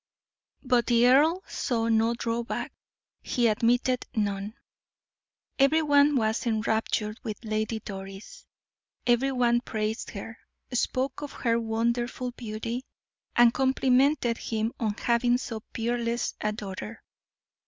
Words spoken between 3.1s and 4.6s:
he admitted none.